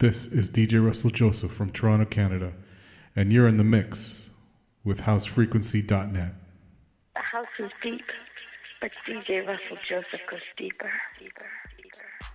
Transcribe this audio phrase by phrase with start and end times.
[0.00, 2.52] This is DJ Russell Joseph from Toronto, Canada,
[3.16, 4.30] and you're in the mix
[4.84, 6.34] with housefrequency.net.
[7.16, 8.04] The house is deep,
[8.80, 11.50] but DJ Russell Joseph goes deeper, deeper.
[11.76, 12.27] deeper.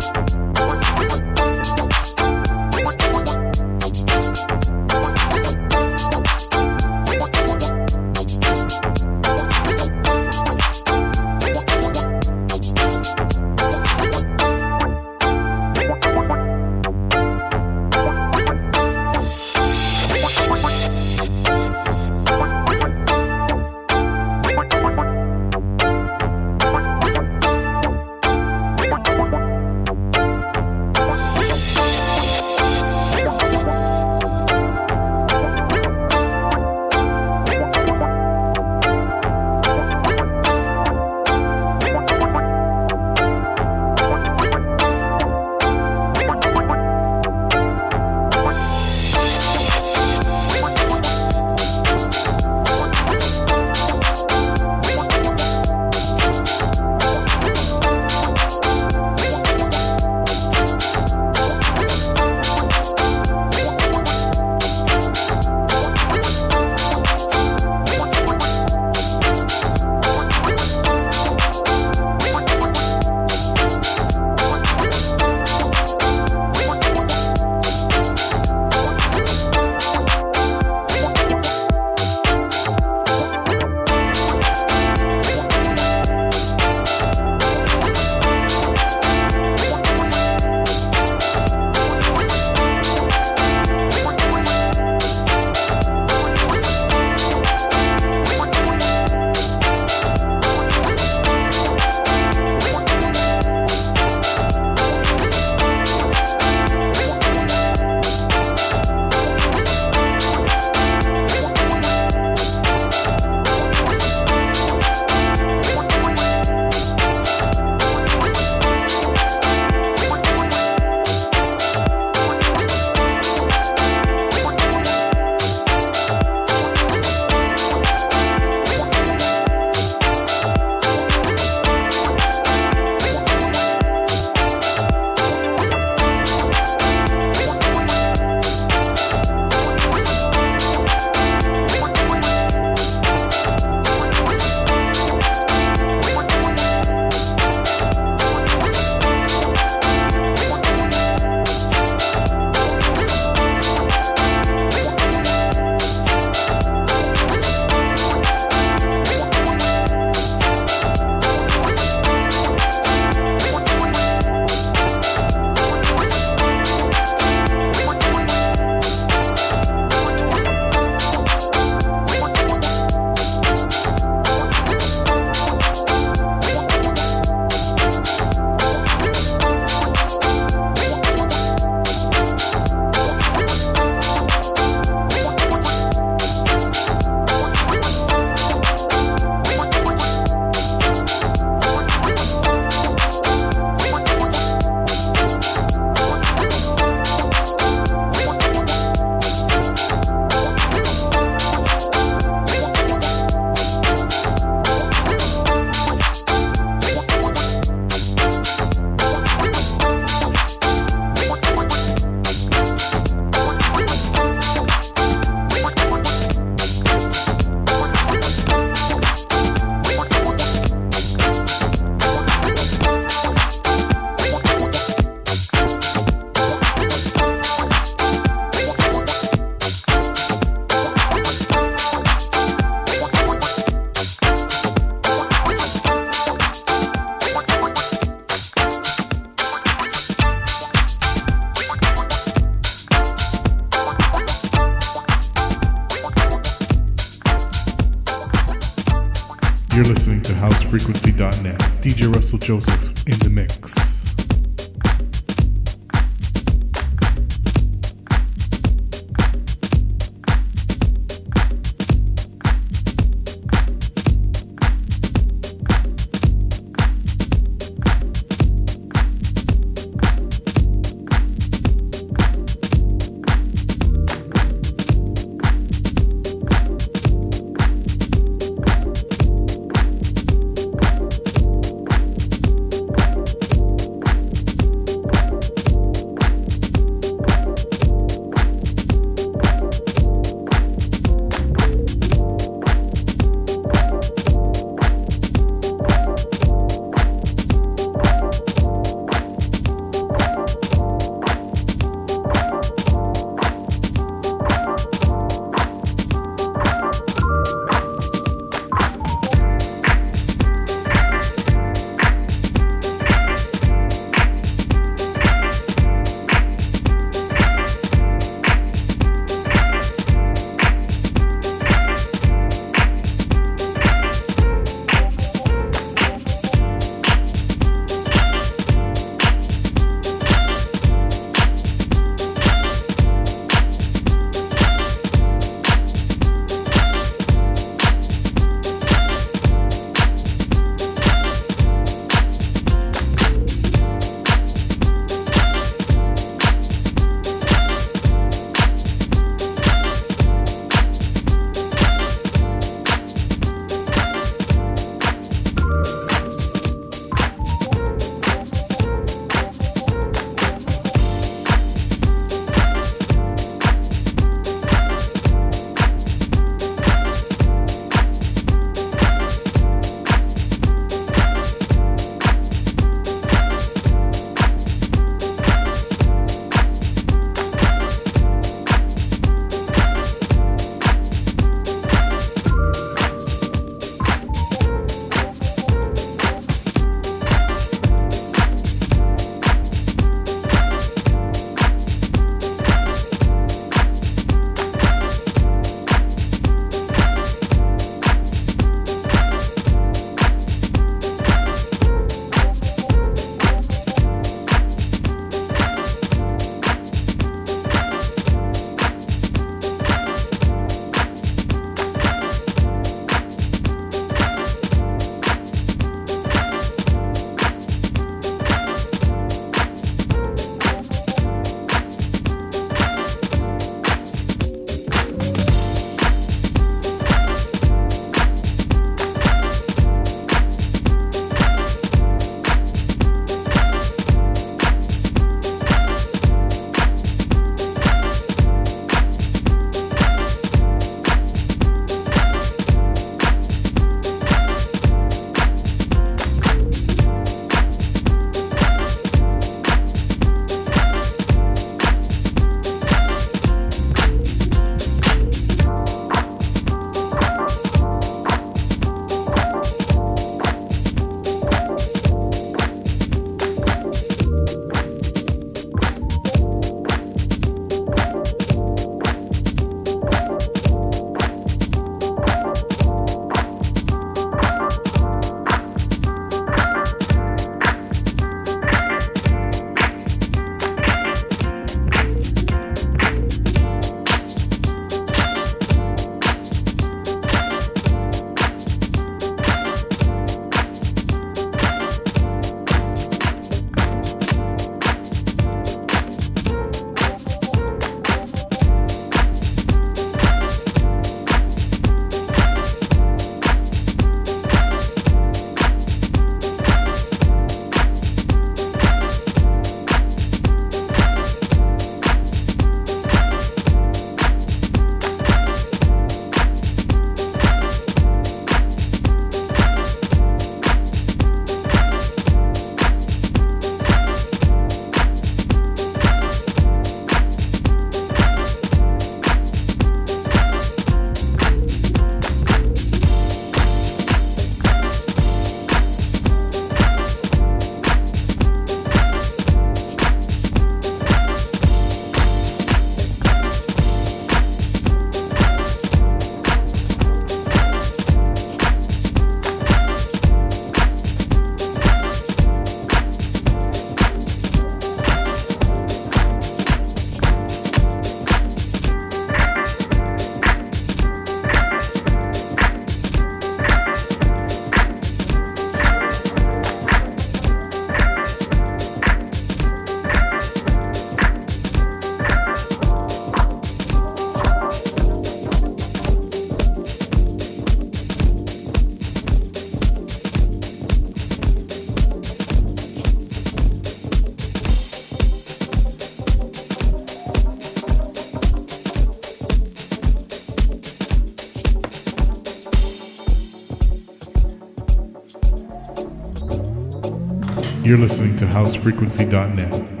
[598.51, 600.00] housefrequency.net.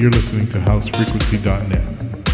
[0.00, 2.29] You're listening to housefrequency.net.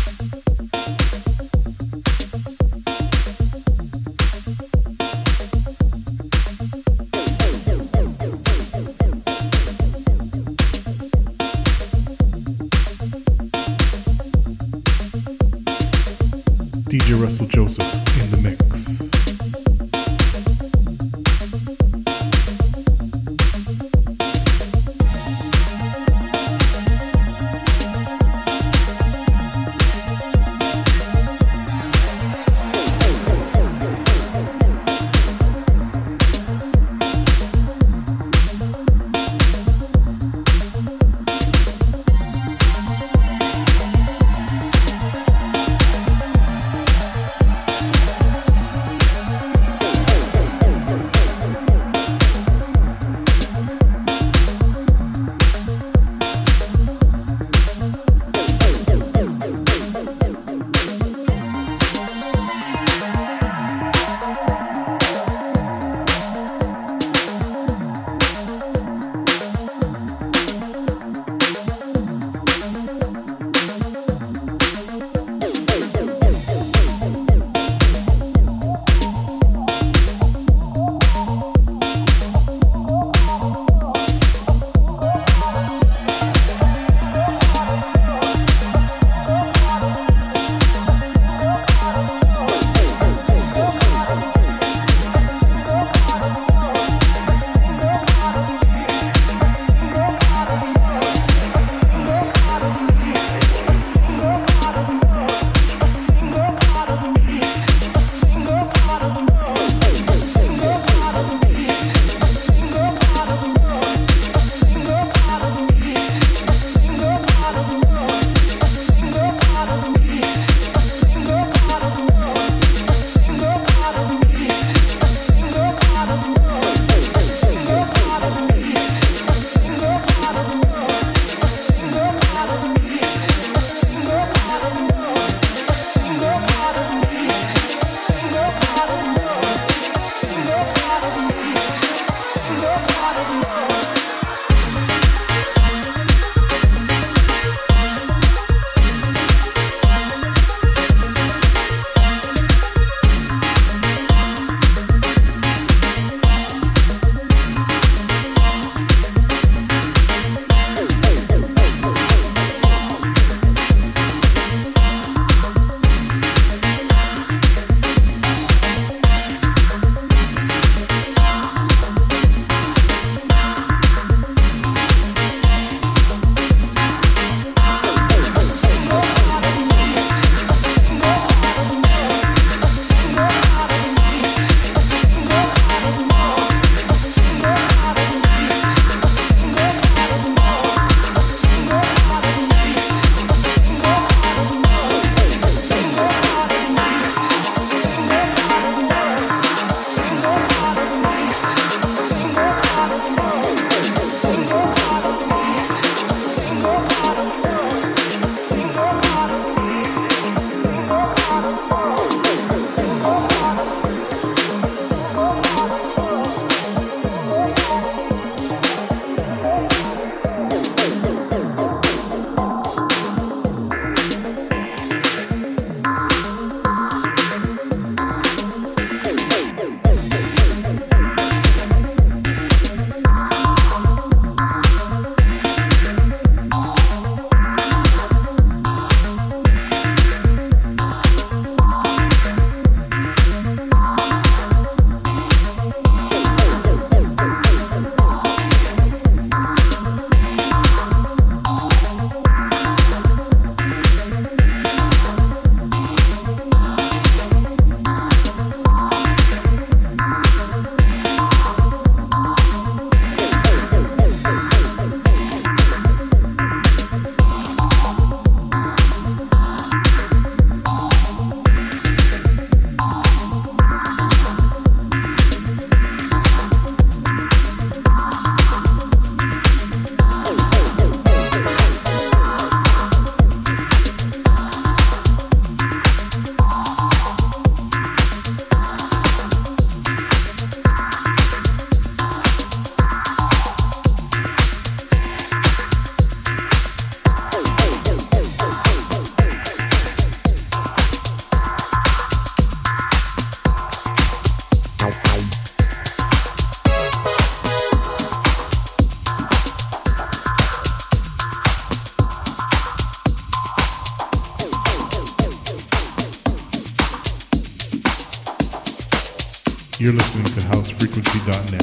[319.87, 321.63] You're listening to housefrequency.net.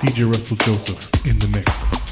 [0.00, 2.05] DJ Russell Joseph in the mix.